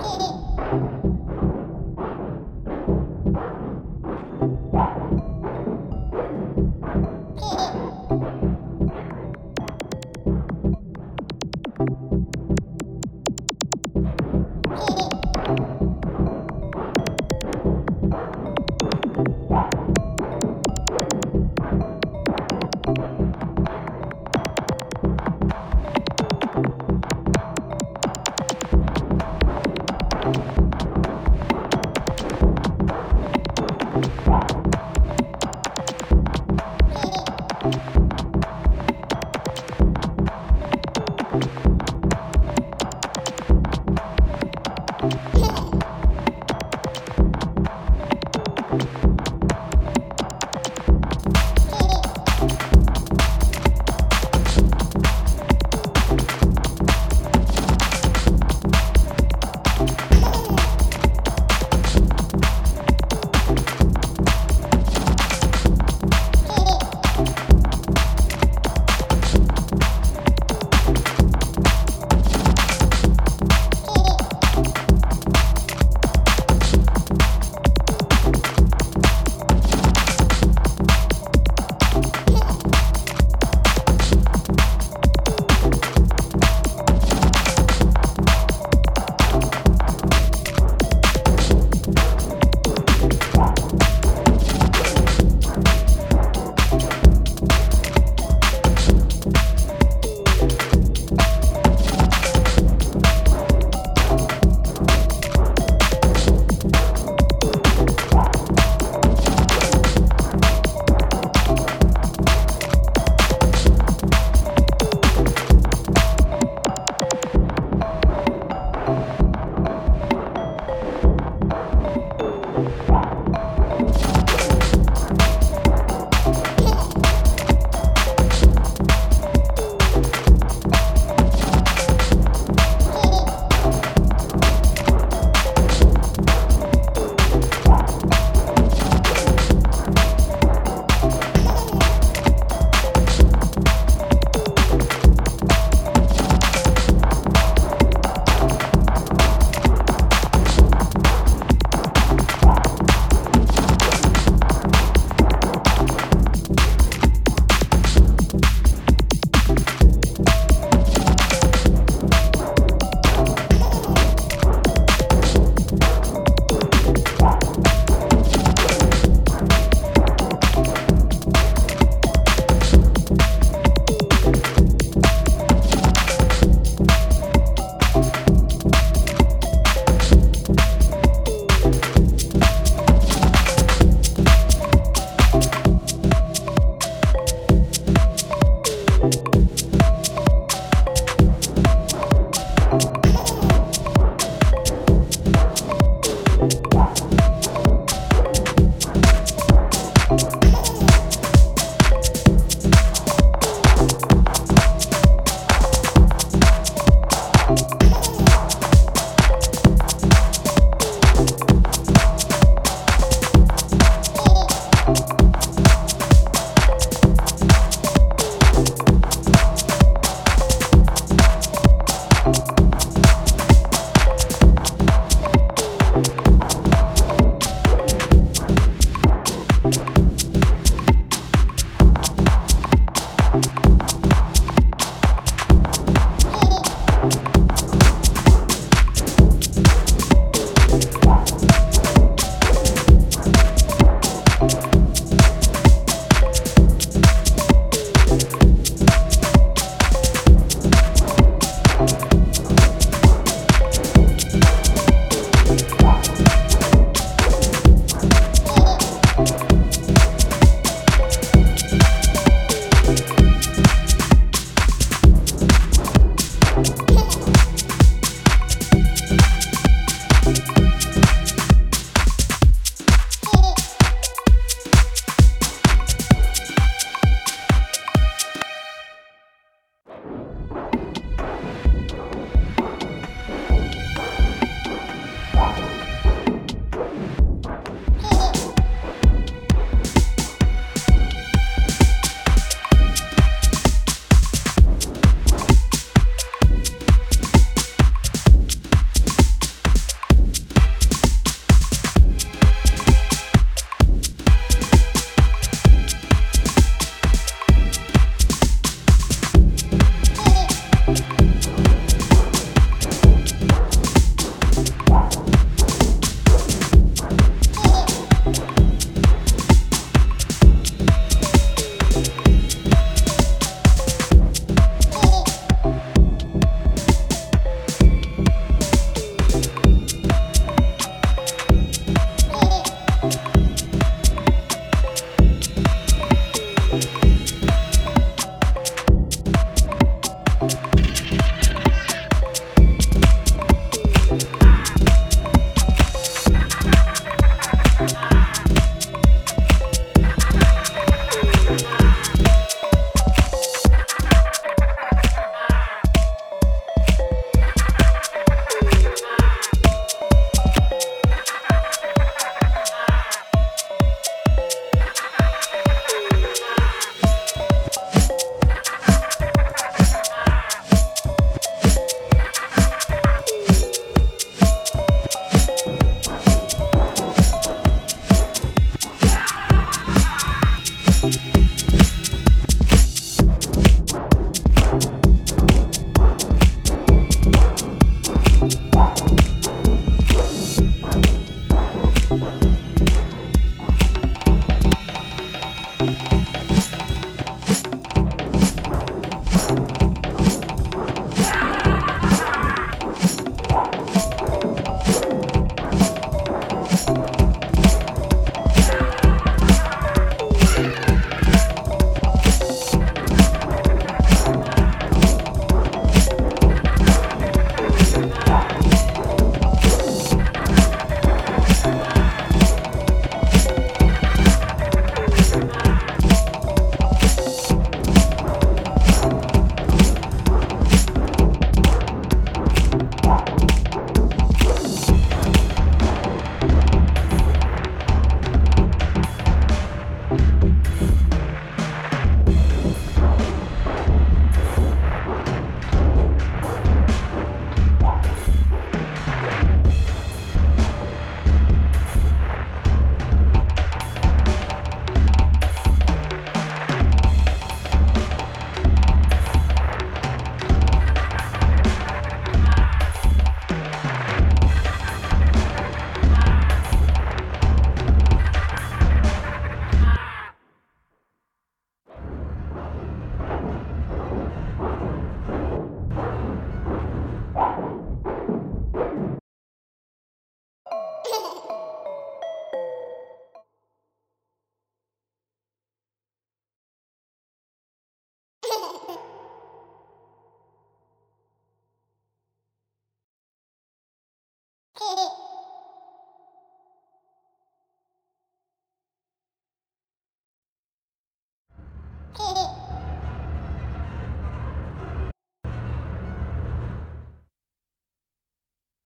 [0.00, 1.13] Hehehe